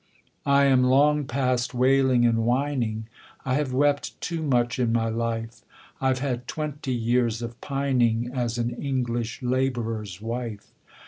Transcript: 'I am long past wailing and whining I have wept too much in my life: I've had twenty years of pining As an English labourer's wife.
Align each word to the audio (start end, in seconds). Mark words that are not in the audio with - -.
'I 0.47 0.63
am 0.63 0.83
long 0.85 1.25
past 1.25 1.75
wailing 1.75 2.25
and 2.25 2.39
whining 2.39 3.07
I 3.45 3.53
have 3.53 3.71
wept 3.71 4.19
too 4.19 4.41
much 4.41 4.79
in 4.79 4.91
my 4.91 5.09
life: 5.09 5.61
I've 6.01 6.17
had 6.17 6.47
twenty 6.47 6.91
years 6.95 7.43
of 7.43 7.61
pining 7.61 8.31
As 8.33 8.57
an 8.57 8.71
English 8.71 9.43
labourer's 9.43 10.19
wife. 10.19 10.71